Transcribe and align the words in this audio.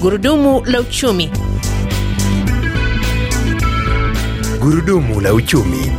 Gurudumu 0.00 0.62
la 0.66 0.80
uchumi. 0.80 1.30
Gurudumu 4.60 5.20
la 5.20 5.34
uchumi. 5.34 5.92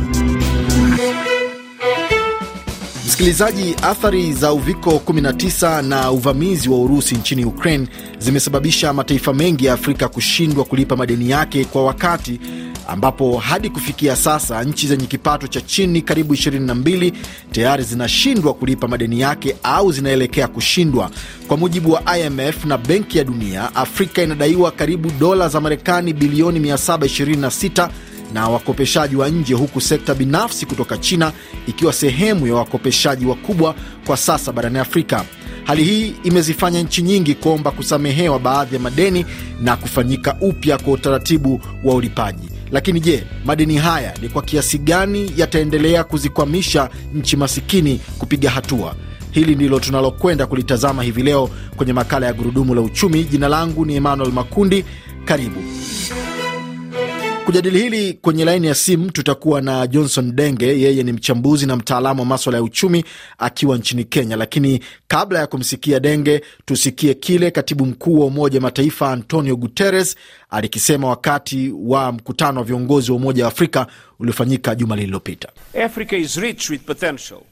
Msikilizaji, 3.06 3.74
athari 3.82 4.32
za 4.32 4.52
uviko 4.52 4.90
19 4.90 5.82
na 5.82 6.10
uvamizi 6.10 6.68
wa 6.68 6.78
Urusi 6.78 7.14
nchini 7.14 7.44
Ukraine 7.44 7.86
zimesababisha 8.18 8.92
mataifa 8.92 9.32
mengi 9.34 9.64
ya 9.64 9.72
Afrika 9.74 10.08
kushindwa 10.08 10.64
kulipa 10.64 10.96
madeni 10.96 11.30
yake 11.30 11.64
kwa 11.64 11.84
wakati, 11.84 12.40
ambapo 12.88 13.38
hadi 13.38 13.70
kufikia 13.70 14.16
sasa 14.16 14.64
nchi 14.64 14.86
zenye 14.88 15.06
kipato 15.06 15.46
cha 15.46 15.60
chini 15.60 16.02
karibu 16.02 16.34
22 16.34 17.12
tayari 17.52 17.84
zinashindwa 17.84 18.54
kulipa 18.54 18.88
madeni 18.88 19.20
yake 19.20 19.56
au 19.62 19.92
zinaelekea 19.92 20.48
kushindwa. 20.48 21.10
Kwa 21.48 21.56
mujibu 21.56 21.92
wa 21.92 22.18
IMF 22.18 22.64
na 22.64 22.78
Benki 22.78 23.18
ya 23.18 23.24
Dunia, 23.24 23.74
Afrika 23.74 24.22
inadaiwa 24.22 24.70
karibu 24.70 25.10
dola 25.10 25.48
za 25.48 25.60
Marekani 25.60 26.12
bilioni 26.12 26.60
726 26.60 27.88
na 28.34 28.48
wakopeshaji 28.48 29.16
wa 29.16 29.28
nje 29.28 29.54
huku 29.54 29.80
sekta 29.80 30.14
binafsi 30.14 30.66
kutoka 30.66 30.98
China 30.98 31.32
ikiwa 31.66 31.92
sehemu 31.92 32.46
ya 32.46 32.54
wakopeshaji 32.54 33.26
wakubwa 33.26 33.74
kwa 34.06 34.16
sasa 34.16 34.52
barani 34.52 34.78
Afrika. 34.78 35.24
Hali 35.64 35.84
hii 35.84 36.14
imezifanya 36.24 36.82
nchi 36.82 37.02
nyingi 37.02 37.34
kuomba 37.34 37.70
kusamehewa 37.70 38.38
baadhi 38.38 38.74
ya 38.74 38.80
madeni 38.80 39.26
na 39.60 39.76
kufanyika 39.76 40.36
upya 40.40 40.78
kwa 40.78 40.92
utaratibu 40.92 41.60
wa 41.84 41.94
ulipaji. 41.94 42.48
Lakini 42.72 43.00
je, 43.00 43.24
madeni 43.44 43.76
haya 43.76 44.14
ni 44.22 44.28
kwa 44.28 44.42
kiasi 44.42 44.78
gani 44.78 45.32
yataendelea 45.36 46.04
kuzikwamisha 46.04 46.90
nchi 47.14 47.36
masikini 47.36 48.00
kupiga 48.18 48.50
hatua? 48.50 48.94
Hili 49.30 49.54
ndilo 49.54 49.80
tunalokwenda 49.80 50.46
kulitazama 50.46 51.02
hivi 51.02 51.22
leo 51.22 51.50
kwenye 51.76 51.92
makala 51.92 52.26
ya 52.26 52.32
Gurudumu 52.32 52.74
la 52.74 52.80
Uchumi. 52.80 53.24
Jina 53.24 53.48
langu 53.48 53.84
ni 53.86 53.94
Emmanuel 53.96 54.32
Makundi. 54.32 54.84
Karibu. 55.24 55.60
Kujadili 57.46 57.78
hili 57.82 58.12
kwenye 58.14 58.44
laini 58.44 58.66
ya 58.66 58.74
simu 58.74 59.10
tutakuwa 59.10 59.60
na 59.60 59.86
Johnson 59.86 60.32
Denge. 60.36 60.66
Yeye 60.66 61.02
ni 61.02 61.12
mchambuzi 61.12 61.66
na 61.66 61.76
mtaalamu 61.76 62.20
wa 62.20 62.26
maswala 62.26 62.58
ya 62.58 62.64
uchumi 62.64 63.04
akiwa 63.38 63.78
nchini 63.78 64.04
Kenya. 64.04 64.36
Lakini 64.36 64.80
kabla 65.08 65.38
ya 65.38 65.46
kumsikia 65.46 66.00
Denge, 66.00 66.42
tusikie 66.64 67.14
kile 67.14 67.50
katibu 67.50 67.86
mkuu 67.86 68.20
wa 68.20 68.26
Umoja 68.26 68.58
wa 68.58 68.62
Mataifa 68.62 69.10
Antonio 69.12 69.56
Guterres 69.56 70.16
alikisema 70.50 71.08
wakati 71.08 71.72
wa 71.82 72.12
mkutano 72.12 72.60
wa 72.60 72.66
viongozi 72.66 73.10
wa 73.10 73.16
Umoja 73.16 73.44
wa 73.44 73.48
Afrika 73.48 73.86
uliofanyika 74.18 74.74
juma 74.74 74.96
lililopita. 74.96 75.48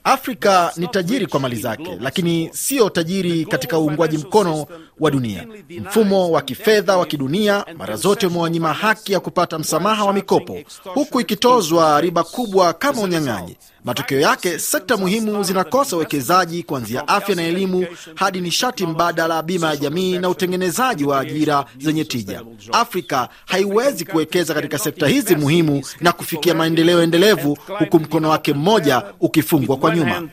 Afrika 0.04 0.72
ni 0.76 0.88
tajiri 0.88 1.26
kwa 1.26 1.40
mali 1.40 1.56
zake, 1.56 1.98
lakini 2.00 2.50
sio 2.52 2.90
tajiri 2.90 3.44
katika 3.44 3.78
uungwaji 3.78 4.18
mkono 4.18 4.66
wa 5.00 5.10
dunia. 5.10 5.46
Mfumo 5.80 6.30
wa 6.30 6.42
kifedha 6.42 6.96
wa 6.96 7.06
kidunia 7.06 7.64
mara 7.78 7.96
zote 7.96 8.26
umewanyima 8.26 8.72
haki 8.72 9.12
ya 9.12 9.20
kupata 9.20 9.58
msamaha 9.58 9.79
wa 9.88 10.12
mikopo, 10.12 10.58
huku 10.84 11.20
ikitozwa 11.20 12.00
riba 12.00 12.24
kubwa 12.24 12.72
kama 12.72 13.02
unyang'anyi. 13.02 13.56
Matokeo 13.84 14.20
yake 14.20 14.58
sekta 14.58 14.96
muhimu 14.96 15.42
zinakosa 15.42 15.96
uwekezaji 15.96 16.62
kuanzia 16.62 17.08
afya 17.08 17.34
na 17.34 17.42
elimu 17.42 17.86
hadi 18.14 18.40
nishati 18.40 18.86
mbadala, 18.86 19.42
bima 19.42 19.68
ya 19.70 19.76
jamii 19.76 20.18
na 20.18 20.28
utengenezaji 20.28 21.04
wa 21.04 21.20
ajira 21.20 21.64
zenye 21.78 22.04
tija. 22.04 22.42
Afrika 22.72 23.28
haiwezi 23.46 24.04
kuwekeza 24.04 24.54
katika 24.54 24.78
sekta 24.78 25.08
hizi 25.08 25.36
muhimu 25.36 25.82
na 26.00 26.12
kufikia 26.12 26.54
maendeleo 26.54 27.02
endelevu, 27.02 27.58
huku 27.78 28.00
mkono 28.00 28.28
wake 28.30 28.52
mmoja 28.54 29.02
ukifungwa 29.20 29.76
kwa 29.76 29.96
nyuma. 29.96 30.28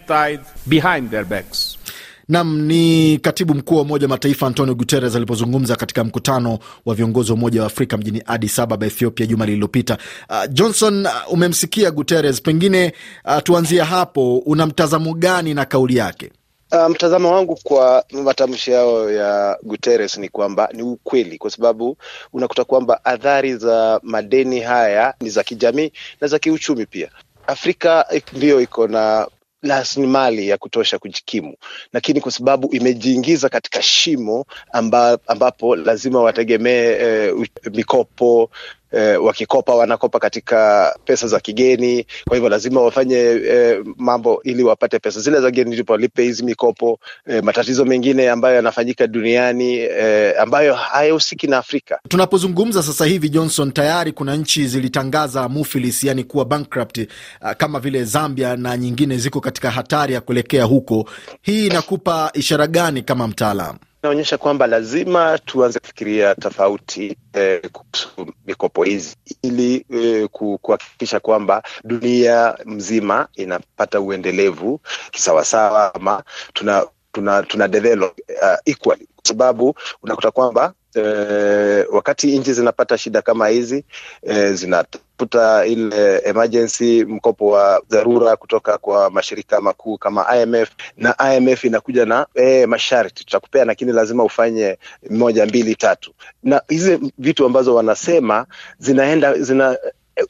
Nam 2.30 2.62
ni 2.62 3.18
katibu 3.18 3.54
mkuu 3.54 3.76
wa 3.76 3.82
Umoja 3.82 4.06
wa 4.06 4.10
Mataifa 4.10 4.48
Antonio 4.48 4.76
Guterres 4.76 5.16
alipozungumza 5.16 5.76
katika 5.76 6.04
mkutano 6.04 6.60
wa 6.86 6.96
viongozi 6.96 7.32
wa 7.32 7.38
Umoja 7.38 7.62
wa 7.62 7.68
Afrika 7.68 7.98
mjini 7.98 8.24
Addis 8.26 8.60
Ababa, 8.60 8.86
Ethiopia, 8.86 9.26
juma 9.26 9.46
lililopita. 9.46 9.98
Uh, 10.30 10.44
Johnson, 10.50 11.06
uh, 11.06 11.34
umemsikia 11.34 11.92
Guterres, 11.92 12.42
pengine 12.42 12.94
uh, 13.26 13.38
tuanzie 13.44 13.82
hapo. 13.82 14.38
Una 14.38 14.66
mtazamo 14.66 15.14
gani 15.14 15.54
na 15.54 15.66
kauli 15.66 15.96
yake? 15.98 16.32
Uh, 16.72 16.88
mtazamo 16.90 17.32
wangu 17.32 17.60
kwa 17.64 18.06
matamshi 18.24 18.72
yao 18.72 19.12
ya 19.12 19.58
Guterres 19.64 20.18
ni 20.18 20.30
kwamba 20.30 20.70
ni 20.74 20.84
ukweli, 20.84 21.38
kwa 21.38 21.52
sababu 21.52 21.98
unakuta 22.34 22.64
kwamba 22.64 23.06
athari 23.06 23.58
za 23.58 24.00
madeni 24.04 24.60
haya 24.60 25.14
ni 25.22 25.30
za 25.30 25.44
kijamii 25.44 25.92
na 26.22 26.28
za 26.28 26.40
kiuchumi 26.40 26.86
pia. 26.86 27.10
Afrika 27.48 28.06
ndiyo 28.34 28.62
iko 28.62 28.88
na 28.88 29.28
rasilimali 29.62 30.48
ya 30.50 30.58
kutosha 30.58 31.00
kujikimu, 31.00 31.56
lakini 31.94 32.22
kwa 32.22 32.32
sababu 32.32 32.76
imejiingiza 32.76 33.50
katika 33.50 33.82
shimo 33.82 34.46
amba, 34.72 35.20
ambapo 35.28 35.76
lazima 35.76 36.22
wategemee 36.22 36.98
e, 37.02 37.34
mikopo 37.74 38.50
eh, 38.92 39.24
wakikopa 39.24 39.76
wanakopa 39.76 40.20
katika 40.20 40.94
pesa 41.06 41.28
za 41.28 41.40
kigeni. 41.40 42.06
Kwa 42.28 42.36
hivyo 42.38 42.50
lazima 42.50 42.82
wafanye 42.82 43.16
eh, 43.48 43.84
mambo 43.98 44.42
ili 44.44 44.64
wapate 44.64 45.00
pesa 45.00 45.20
zile 45.20 45.42
za 45.42 45.52
kigeni 45.52 45.72
ndipo 45.72 45.94
walipe 45.94 46.24
hizi 46.24 46.44
mikopo. 46.44 47.00
Eh, 47.28 47.44
matatizo 47.44 47.86
mengine 47.86 48.30
ambayo 48.30 48.56
yanafanyika 48.56 49.08
duniani 49.08 49.76
eh, 49.78 50.34
ambayo 50.42 50.74
hayahusiki 50.76 51.48
na 51.48 51.58
Afrika. 51.58 52.00
Tunapozungumza 52.10 52.84
sasa 52.84 53.06
hivi, 53.06 53.30
Johnson, 53.30 53.72
tayari 53.72 54.12
kuna 54.12 54.36
nchi 54.36 54.68
zilitangaza 54.68 55.50
mufilis, 55.50 56.04
yani 56.04 56.24
kuwa 56.24 56.46
bankrupt, 56.46 56.98
uh, 56.98 57.52
kama 57.52 57.80
vile 57.80 58.04
Zambia 58.04 58.56
na 58.56 58.78
nyingine 58.78 59.18
ziko 59.18 59.42
katika 59.42 59.72
hatari 59.72 60.14
ya 60.14 60.22
kuelekea 60.22 60.64
huko. 60.64 61.10
Hii 61.42 61.66
inakupa 61.68 62.32
ishara 62.34 62.68
gani 62.68 63.02
kama 63.02 63.28
mtaalamu? 63.28 63.80
Inaonyesha 64.04 64.38
kwamba 64.38 64.68
lazima 64.68 65.38
tuanze 65.46 65.80
kufikiria 65.80 66.36
tofauti 66.36 67.18
eh, 67.34 67.62
kuhusu 67.72 68.34
mikopo 68.46 68.84
hizi 68.84 69.16
ili 69.42 69.86
eh, 69.94 70.28
kuhakikisha 70.62 71.20
kwamba 71.20 71.64
dunia 71.84 72.58
mzima 72.66 73.28
inapata 73.36 74.00
uendelevu 74.02 74.80
kisawasawa, 75.12 75.96
ama 75.96 76.24
tuna 76.54 76.86
tuna, 77.12 77.44
tuna 77.44 77.68
develop 77.68 78.20
uh, 78.42 78.58
equally, 78.66 79.08
sababu 79.28 79.76
unakuta 80.04 80.32
kwamba 80.32 80.74
E, 80.98 81.86
wakati 81.92 82.40
nchi 82.40 82.54
zinapata 82.54 82.98
shida 82.98 83.22
kama 83.22 83.48
hizi 83.48 83.84
e, 84.22 84.54
zinatafuta 84.54 85.66
ile 85.66 86.22
emergency 86.26 87.06
mkopo 87.06 87.48
wa 87.48 87.82
dharura 87.90 88.36
kutoka 88.36 88.78
kwa 88.78 89.10
mashirika 89.10 89.62
makuu 89.62 89.98
kama 89.98 90.38
IMF, 90.38 90.70
na 90.98 91.16
IMF 91.36 91.64
inakuja 91.66 92.06
na 92.06 92.28
e, 92.36 92.66
masharti 92.66 93.26
tutakupea, 93.26 93.66
lakini 93.66 93.92
lazima 93.92 94.24
ufanye 94.24 94.78
moja 95.10 95.46
mbili 95.46 95.76
tatu, 95.76 96.14
na 96.44 96.62
hizi 96.68 97.14
vitu 97.18 97.46
ambazo 97.46 97.76
wanasema 97.76 98.46
zinaenda 98.80 99.34
zina 99.34 99.78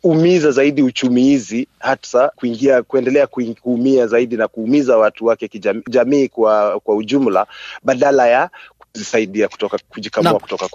umiza 0.03 0.52
zaidi 0.52 0.81
uchumi 0.84 1.24
hizi 1.24 1.68
hata 1.80 2.30
kuingia 2.36 2.84
kuendelea 2.84 3.28
kuumia 3.62 4.07
zaidi 4.07 4.38
na 4.38 4.47
kuumiza 4.47 4.97
watu 4.97 5.25
wake 5.25 5.47
kijamii 5.47 6.28
kwa, 6.28 6.80
kwa 6.80 6.96
ujumla 6.96 7.47
badala 7.84 8.28
ya 8.28 8.50
kuzisaidia 8.97 9.47
kutoka 9.47 9.80
kujikamua 9.90 10.40
kutoka 10.40 10.69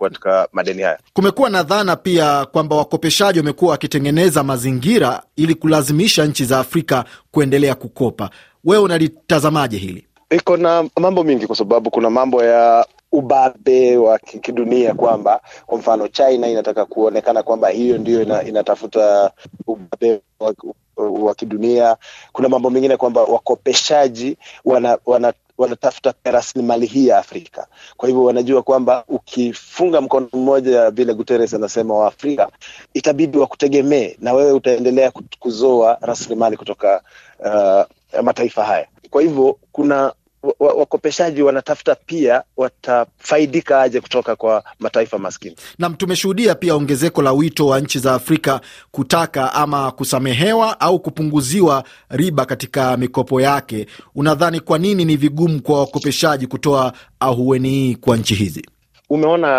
katika 0.00 0.48
madeni 0.52 0.82
haya. 0.82 0.98
Kumekuwa 1.12 1.50
na 1.50 1.62
dhana 1.62 1.96
pia 1.96 2.44
kwamba 2.46 2.76
wakopeshaji 2.76 3.38
wamekuwa 3.38 3.70
wakitengeneza 3.70 4.42
mazingira 4.44 5.22
ili 5.36 5.54
kulazimisha 5.54 6.24
nchi 6.26 6.44
za 6.44 6.58
Afrika 6.58 7.04
kuendelea 7.30 7.74
kukopa. 7.74 8.30
Wewe 8.64 8.82
unalitazamaje 8.82 9.76
hili? 9.78 10.04
Iko 10.30 10.56
na 10.56 10.88
mambo 11.00 11.24
mingi, 11.24 11.46
kwa 11.46 11.56
sababu 11.56 11.90
kuna 11.90 12.10
mambo 12.10 12.44
ya 12.44 12.86
ubabe 13.12 13.96
wa 13.96 14.18
kidunia 14.18 14.94
kwamba 14.94 15.40
kwa 15.66 15.78
mfano 15.78 16.08
China 16.08 16.48
inataka 16.48 16.84
kuonekana 16.84 17.42
kwamba 17.42 17.68
hiyo 17.68 17.98
ndio 17.98 18.22
ina, 18.22 18.42
inatafuta 18.42 19.30
ubabe 19.66 20.20
wa, 20.40 20.54
wa 20.96 21.34
kidunia. 21.34 21.96
Kuna 22.32 22.48
mambo 22.48 22.70
mengine 22.70 22.96
kwamba 22.96 23.22
wakopeshaji 23.22 24.36
wana, 24.64 24.98
wana 25.06 25.32
wanatafuta 25.58 26.14
rasilimali 26.24 26.86
hii 26.86 27.06
ya 27.06 27.18
Afrika. 27.18 27.66
Kwa 27.96 28.08
hivyo 28.08 28.24
wanajua 28.24 28.62
kwamba 28.62 29.04
ukifunga 29.08 30.00
mkono 30.00 30.28
mmoja, 30.32 30.90
vile 30.90 31.14
Guterres 31.14 31.54
anasema, 31.54 31.94
wa 31.94 32.06
Afrika 32.08 32.48
itabidi 32.94 33.38
wakutegemee 33.38 34.16
na 34.20 34.32
wewe 34.32 34.52
utaendelea 34.52 35.12
kuzoa 35.38 35.98
rasilimali 36.00 36.56
kutoka 36.56 37.02
uh, 37.38 38.20
mataifa 38.22 38.64
haya. 38.64 38.86
Kwa 39.10 39.22
hivyo 39.22 39.58
kuna 39.72 40.12
wakopeshaji 40.58 41.42
wanatafuta 41.42 41.94
pia 41.94 42.42
watafaidika 42.56 43.80
aje 43.82 44.00
kutoka 44.00 44.36
kwa 44.36 44.64
mataifa 44.78 45.18
maskini. 45.18 45.56
Nam, 45.78 45.94
tumeshuhudia 45.94 46.54
pia 46.54 46.74
ongezeko 46.74 47.22
la 47.22 47.32
wito 47.32 47.66
wa 47.66 47.80
nchi 47.80 47.98
za 47.98 48.14
Afrika 48.14 48.60
kutaka 48.90 49.54
ama 49.54 49.90
kusamehewa 49.90 50.80
au 50.80 50.98
kupunguziwa 51.00 51.84
riba 52.08 52.44
katika 52.44 52.96
mikopo 52.96 53.40
yake. 53.40 53.86
Unadhani 54.14 54.60
kwa 54.60 54.78
nini 54.78 55.04
ni 55.04 55.16
vigumu 55.16 55.62
kwa 55.62 55.80
wakopeshaji 55.80 56.46
kutoa 56.46 56.92
ahueni 57.20 57.68
hii 57.70 57.94
kwa 57.94 58.16
nchi 58.16 58.34
hizi? 58.34 58.66
Umeona 59.10 59.50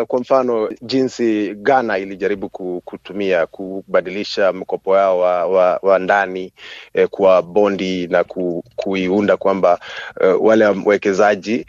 uh, 0.00 0.06
kwa 0.06 0.20
mfano 0.20 0.70
jinsi 0.82 1.54
Ghana 1.54 1.98
ilijaribu 1.98 2.48
kutumia 2.84 3.46
kubadilisha 3.46 4.52
mkopo 4.52 4.96
yao 4.96 5.18
wa, 5.18 5.46
wa, 5.46 5.78
wa 5.82 5.98
ndani 5.98 6.52
eh, 6.94 7.08
kwa 7.08 7.42
bondi 7.42 8.06
na 8.06 8.24
ku, 8.24 8.64
kuiunda 8.76 9.36
kwamba 9.36 9.80
uh, 10.20 10.46
wale 10.46 10.64
wawekezaji 10.66 11.66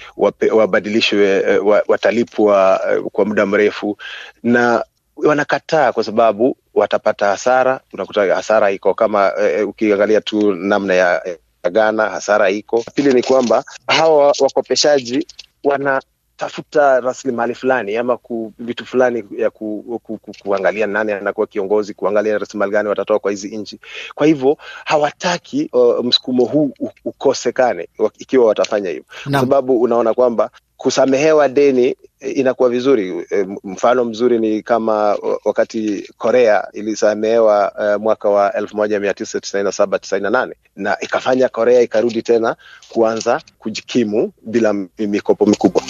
wabadilishwe 0.51 1.57
uh, 1.59 1.73
watalipwa 1.87 2.81
uh, 2.99 3.05
kwa 3.11 3.25
muda 3.25 3.45
mrefu 3.45 3.97
na 4.43 4.85
wanakataa 5.15 5.91
kwa 5.91 6.03
sababu 6.03 6.57
watapata 6.73 7.25
hasara. 7.27 7.79
Unakuta 7.93 8.35
hasara 8.35 8.71
iko 8.71 8.93
kama 8.93 9.31
uh, 9.61 9.69
ukiangalia 9.69 10.21
tu 10.21 10.53
namna 10.55 10.93
ya 10.93 11.37
Ghana 11.71 12.09
hasara 12.09 12.49
iko. 12.49 12.83
Pili 12.95 13.13
ni 13.13 13.23
kwamba 13.23 13.63
hawa 13.87 14.33
wakopeshaji 14.39 15.27
wana 15.63 16.01
tafuta 16.37 16.99
rasilimali 16.99 17.55
fulani 17.55 17.97
ama 17.97 18.17
ku, 18.17 18.53
vitu 18.59 18.85
fulani 18.85 19.23
ya 19.37 19.49
ku, 19.49 19.99
ku, 20.03 20.17
ku, 20.17 20.31
kuangalia 20.43 20.87
nani 20.87 21.11
anakuwa 21.11 21.47
kiongozi, 21.47 21.93
kuangalia 21.93 22.37
rasilimali 22.37 22.71
gani 22.71 22.89
watatoa 22.89 23.19
kwa 23.19 23.31
hizi 23.31 23.57
nchi. 23.57 23.79
Kwa 24.15 24.27
hivyo 24.27 24.57
hawataki 24.85 25.69
uh, 25.73 26.05
msukumo 26.05 26.45
huu 26.45 26.71
ukosekane 27.05 27.89
ikiwa 28.19 28.45
watafanya 28.45 28.89
hivyo, 28.89 29.05
kwa 29.23 29.39
sababu 29.39 29.81
unaona 29.81 30.13
kwamba 30.13 30.49
kusamehewa 30.77 31.49
deni 31.49 31.95
inakuwa 32.19 32.69
vizuri. 32.69 33.27
Mfano 33.63 34.05
mzuri 34.05 34.39
ni 34.39 34.61
kama 34.63 35.17
wakati 35.45 36.09
Korea 36.17 36.67
ilisamehewa 36.73 37.71
uh, 37.95 38.01
mwaka 38.01 38.29
wa 38.29 38.53
elfu 38.53 38.75
moja 38.77 38.99
mia 38.99 39.13
tisa 39.13 39.39
tisaini 39.39 39.65
na 39.65 39.71
saba 39.71 39.99
tisaini 39.99 40.23
na 40.23 40.29
nane 40.29 40.55
na 40.75 40.97
ikafanya 40.99 41.49
Korea 41.49 41.81
ikarudi 41.81 42.21
tena 42.21 42.55
kuanza 42.89 43.41
kujikimu 43.59 44.31
bila 44.41 44.73
mikopo 44.97 45.45
mikubwa. 45.45 45.83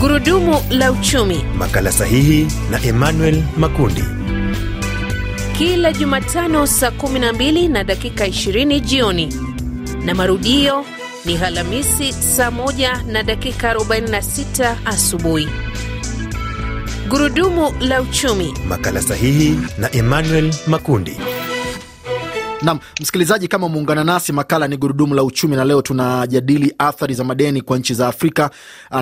Gurudumu 0.00 0.60
la 0.70 0.92
uchumi, 0.92 1.44
makala 1.58 1.92
sahihi 1.92 2.46
na 2.70 2.82
Emmanuel 2.84 3.42
Makundi, 3.56 4.04
kila 5.58 5.92
Jumatano 5.92 6.66
saa 6.66 6.88
12 6.90 7.70
na 7.70 7.84
dakika 7.84 8.26
20 8.26 8.80
jioni 8.80 9.53
na 10.04 10.14
marudio 10.14 10.84
ni 11.24 11.36
Alhamisi 11.36 12.12
saa 12.12 12.50
1 12.50 13.12
na 13.12 13.22
dakika 13.22 13.74
46 13.74 14.76
asubuhi. 14.84 15.48
Gurudumu 17.08 17.72
la 17.80 18.00
uchumi, 18.00 18.54
makala 18.68 19.02
sahihi 19.02 19.58
na 19.78 19.92
Emmanuel 19.94 20.54
Makundi. 20.66 21.16
Nam 22.64 22.78
msikilizaji, 23.00 23.48
kama 23.48 23.68
muungana 23.68 24.04
nasi, 24.04 24.32
makala 24.32 24.68
ni 24.68 24.76
gurudumu 24.76 25.14
la 25.14 25.22
uchumi, 25.24 25.56
na 25.56 25.64
leo 25.64 25.82
tunajadili 25.82 26.74
athari 26.78 27.14
za 27.14 27.24
madeni 27.24 27.60
kwa 27.62 27.78
nchi 27.78 27.94
za 27.94 28.08
Afrika. 28.08 28.50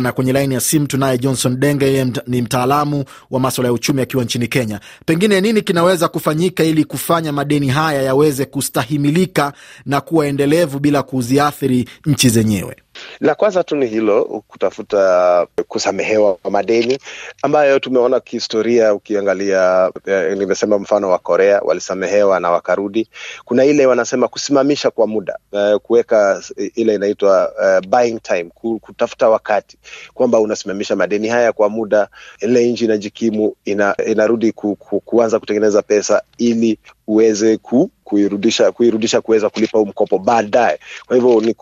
Na 0.01 0.13
kwenye 0.13 0.33
laini 0.33 0.55
ya 0.55 0.61
simu 0.61 0.87
tunaye 0.87 1.19
Johnson 1.19 1.61
Denge, 1.61 1.85
yeye 1.87 2.13
ni 2.27 2.43
mtaalamu 2.43 3.05
wa 3.31 3.41
maswala 3.41 3.69
ya 3.69 3.73
uchumi 3.73 4.03
akiwa 4.03 4.25
nchini 4.25 4.49
Kenya. 4.49 4.81
Pengine 5.07 5.41
nini 5.41 5.63
kinaweza 5.63 6.09
kufanyika 6.09 6.65
ili 6.65 6.85
kufanya 6.85 7.33
madeni 7.33 7.69
haya 7.69 8.03
yaweze 8.03 8.45
kustahimilika 8.45 9.53
na 9.87 10.01
kuwa 10.01 10.27
endelevu 10.27 10.79
bila 10.79 11.03
kuziathiri 11.03 11.89
nchi 12.07 12.29
zenyewe? 12.29 12.77
La 13.21 13.35
kwanza 13.35 13.65
tu 13.65 13.77
ni 13.77 13.87
hilo, 13.87 14.43
kutafuta 14.49 15.47
kusamehewa 15.69 16.39
madeni 16.51 16.99
ambayo 17.43 17.79
tumeona 17.79 18.21
kihistoria. 18.21 18.95
Ukiangalia 18.95 19.91
eh, 20.07 20.37
nimesema 20.39 20.79
mfano 20.79 21.11
wa 21.11 21.19
Korea 21.19 21.61
walisamehewa 21.65 22.41
na 22.41 22.51
wakarudi. 22.51 23.09
Kuna 23.45 23.65
ile 23.65 23.87
wanasema 23.87 24.29
kusimamisha 24.29 24.91
kwa 24.91 25.07
muda 25.07 25.39
eh, 25.53 25.79
kuweka 25.79 26.43
ile 26.75 26.95
inaitwa 26.95 27.53
eh, 27.65 27.89
buying 27.89 28.21
time, 28.23 28.51
kutafuta 28.81 29.29
wakati 29.29 29.79
kwamba 30.15 30.41
unasimamisha 30.41 30.97
madeni 30.97 31.29
haya 31.29 31.53
kwa 31.53 31.69
muda, 31.69 32.09
ile 32.41 32.69
nchi 32.69 32.85
inajikimu, 32.85 33.57
ina, 33.65 33.97
inarudi 34.07 34.53
ku, 34.53 34.77
ku, 34.77 35.01
kuanza 35.01 35.39
kutengeneza 35.41 35.83
pesa 35.83 36.23
ili 36.39 36.79
uweze 37.13 37.57
ku 37.57 37.91
kuirudisha 38.05 38.73
kuirudisha 38.73 39.21
kuweza 39.21 39.51
kulipa 39.51 39.79
huu 39.79 39.87
mkopo 39.87 40.19
baadaye. 40.19 40.79
Kwa 41.07 41.17
hivyo 41.17 41.41
ni 41.41 41.55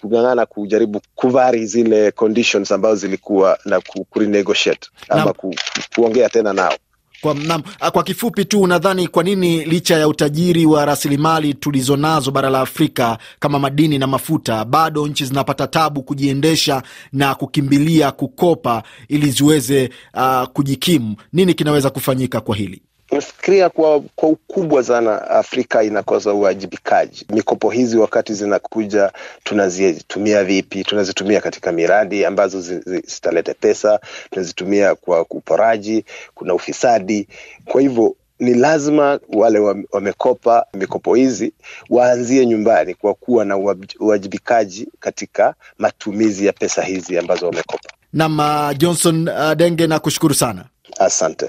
kung'ang'ana 0.00 0.46
kujaribu 0.46 1.00
kuvari 1.14 1.66
zile 1.66 2.10
conditions 2.10 2.72
ambazo 2.72 2.96
zilikuwa 2.96 3.58
na 3.64 3.80
kurenegotiate 4.10 4.88
ama 5.08 5.32
ku, 5.32 5.54
kuongea 5.94 6.28
tena 6.28 6.52
nao. 6.52 6.74
Kwa, 7.20 7.34
na, 7.34 7.58
kwa 7.90 8.02
kifupi 8.02 8.44
tu, 8.44 8.60
unadhani 8.60 9.08
kwa 9.08 9.22
nini 9.22 9.64
licha 9.64 9.98
ya 9.98 10.08
utajiri 10.08 10.66
wa 10.66 10.84
rasilimali 10.84 11.54
tulizonazo 11.54 12.30
bara 12.30 12.50
la 12.50 12.60
Afrika 12.60 13.18
kama 13.38 13.58
madini 13.58 13.98
na 13.98 14.06
mafuta 14.06 14.64
bado 14.64 15.06
nchi 15.06 15.24
zinapata 15.24 15.66
tabu 15.66 16.02
kujiendesha 16.02 16.82
na 17.12 17.34
kukimbilia 17.34 18.10
kukopa 18.12 18.82
ili 19.08 19.30
ziweze 19.30 19.90
uh, 20.14 20.44
kujikimu? 20.44 21.16
Nini 21.32 21.54
kinaweza 21.54 21.90
kufanyika 21.90 22.40
kwa 22.40 22.56
hili? 22.56 22.82
Nafikiria 23.14 23.68
kwa, 23.68 24.00
kwa 24.16 24.28
ukubwa 24.28 24.82
sana 24.84 25.30
Afrika 25.30 25.82
inakosa 25.82 26.32
uwajibikaji. 26.32 27.26
Mikopo 27.30 27.70
hizi 27.70 27.96
wakati 27.98 28.34
zinakuja, 28.34 29.12
tunazitumia 29.44 30.44
vipi? 30.44 30.84
Tunazitumia 30.84 31.40
katika 31.40 31.72
miradi 31.72 32.24
ambazo 32.24 32.60
zitaleta 32.60 33.54
pesa, 33.54 34.00
tunazitumia 34.30 34.94
kwa 34.94 35.20
uporaji, 35.30 36.04
kuna 36.34 36.54
ufisadi. 36.54 37.28
Kwa 37.64 37.80
hivyo 37.80 38.16
ni 38.38 38.54
lazima 38.54 39.20
wale 39.28 39.58
wamekopa 39.92 40.66
mikopo 40.74 41.14
hizi 41.14 41.52
waanzie 41.90 42.46
nyumbani 42.46 42.94
kwa 42.94 43.14
kuwa 43.14 43.44
na 43.44 43.56
uwajibikaji 44.00 44.88
katika 45.00 45.54
matumizi 45.78 46.46
ya 46.46 46.52
pesa 46.52 46.82
hizi 46.82 47.18
ambazo 47.18 47.46
wamekopa. 47.46 47.88
Nam 48.12 48.38
Johnson 48.78 49.28
uh, 49.28 49.52
Denge, 49.52 49.86
na 49.86 49.98
kushukuru 49.98 50.34
sana, 50.34 50.64
asante. 50.98 51.46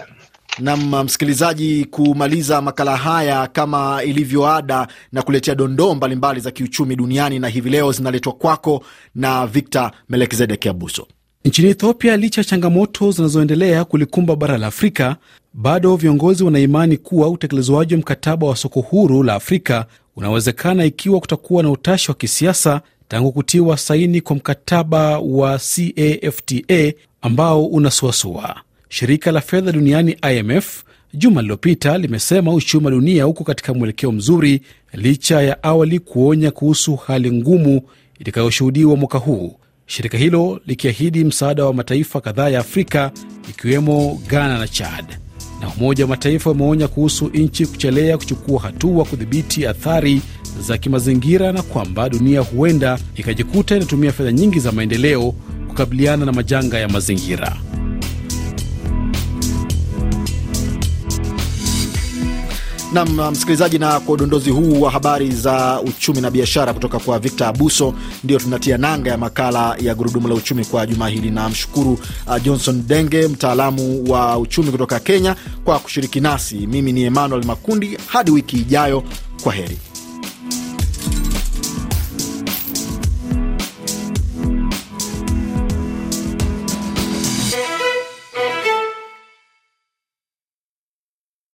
Nam 0.60 1.04
msikilizaji, 1.04 1.86
kumaliza 1.86 2.62
makala 2.62 2.98
haya 2.98 3.48
kama 3.48 4.04
ilivyo 4.04 4.48
ada 4.48 4.88
na 5.12 5.22
kuletea 5.22 5.56
dondoo 5.56 5.96
mbalimbali 5.96 6.40
za 6.40 6.52
kiuchumi 6.52 6.96
duniani, 6.96 7.40
na 7.40 7.48
hivi 7.48 7.70
leo 7.70 7.92
zinaletwa 7.92 8.34
kwako 8.34 8.84
na 9.16 9.48
Victor 9.48 9.92
Melekizedek 10.10 10.68
Abuso. 10.68 11.08
Nchini 11.46 11.70
Ethiopia, 11.70 12.18
licha 12.18 12.42
ya 12.42 12.46
changamoto 12.46 13.12
zinazoendelea 13.12 13.86
kulikumba 13.86 14.36
bara 14.36 14.58
la 14.58 14.68
Afrika, 14.68 15.16
bado 15.54 15.96
viongozi 15.96 16.44
wanaimani 16.44 16.98
kuwa 16.98 17.30
utekelezwaji 17.30 17.94
wa 17.94 18.00
mkataba 18.00 18.48
wa 18.48 18.56
soko 18.56 18.82
huru 18.82 19.24
la 19.24 19.34
Afrika 19.34 19.86
unawezekana 20.16 20.86
ikiwa 20.86 21.20
kutakuwa 21.20 21.64
na 21.64 21.72
utashi 21.72 22.12
wa 22.12 22.16
kisiasa 22.16 22.82
tangu 23.08 23.32
kutiwa 23.32 23.78
saini 23.78 24.22
kwa 24.22 24.36
mkataba 24.36 25.20
wa 25.20 25.60
CAFTA 25.60 26.94
ambao 27.22 27.66
unasuasua. 27.66 28.56
Shirika 28.96 29.32
la 29.32 29.42
fedha 29.42 29.72
duniani 29.72 30.18
IMF 30.38 30.84
juma 31.14 31.42
lililopita 31.42 31.98
limesema 31.98 32.54
uchumi 32.54 32.86
wa 32.86 32.92
dunia 32.92 33.28
uko 33.28 33.44
katika 33.44 33.74
mwelekeo 33.74 34.12
mzuri 34.12 34.62
licha 34.94 35.42
ya 35.42 35.64
awali 35.64 36.00
kuonya 36.00 36.52
kuhusu 36.52 36.96
hali 36.96 37.32
ngumu 37.32 37.82
itakayoshuhudiwa 38.20 38.96
mwaka 38.96 39.18
huu, 39.18 39.56
shirika 39.86 40.18
hilo 40.18 40.62
likiahidi 40.66 41.24
msaada 41.24 41.66
wa 41.66 41.74
mataifa 41.74 42.22
kadhaa 42.22 42.50
ya 42.50 42.60
Afrika 42.60 43.12
ikiwemo 43.50 44.22
Ghana 44.28 44.58
na 44.60 44.68
Chad. 44.68 45.06
Na 45.62 45.70
Umoja 45.78 46.04
wa 46.04 46.10
Mataifa 46.10 46.52
umeonya 46.52 46.88
kuhusu 46.88 47.28
nchi 47.34 47.66
kuchelea 47.66 48.18
kuchukua 48.18 48.62
hatua 48.62 49.06
kudhibiti 49.06 49.68
athari 49.68 50.22
za 50.62 50.78
kimazingira 50.78 51.52
na 51.52 51.62
kwamba 51.62 52.10
dunia 52.10 52.40
huenda 52.42 53.00
ikajikuta 53.16 53.76
inatumia 53.76 54.12
fedha 54.12 54.32
nyingi 54.32 54.60
za 54.60 54.72
maendeleo 54.72 55.34
kukabiliana 55.68 56.26
na 56.26 56.32
majanga 56.32 56.80
ya 56.80 56.88
mazingira. 56.90 57.58
Nam 62.96 63.32
msikilizaji, 63.32 63.80
na 63.80 64.00
kwa 64.00 64.14
udondozi 64.14 64.50
huu 64.50 64.82
wa 64.82 64.92
habari 64.92 65.32
za 65.32 65.82
uchumi 65.82 66.22
na 66.22 66.32
biashara 66.32 66.74
kutoka 66.74 67.00
kwa 67.00 67.20
Victor 67.20 67.48
Abuso, 67.48 67.94
ndio 68.24 68.40
tunatia 68.40 68.78
nanga 68.78 69.12
ya 69.12 69.18
makala 69.18 69.76
ya 69.80 69.96
gurudumu 69.96 70.28
la 70.28 70.36
uchumi 70.36 70.66
kwa 70.66 70.86
juma 70.86 71.10
hili. 71.10 71.32
Namshukuru 71.32 71.94
uh, 72.28 72.42
Johnson 72.44 72.84
Denge, 72.88 73.28
mtaalamu 73.28 74.12
wa 74.12 74.38
uchumi 74.38 74.72
kutoka 74.72 75.00
Kenya, 75.00 75.36
kwa 75.64 75.80
kushiriki 75.80 76.20
nasi. 76.20 76.56
Mimi 76.68 76.92
ni 76.92 77.04
Emmanuel 77.04 77.46
Makundi, 77.46 77.98
hadi 78.08 78.32
wiki 78.32 78.58
ijayo, 78.58 79.04
kwa 79.44 79.54
heri. 79.54 79.78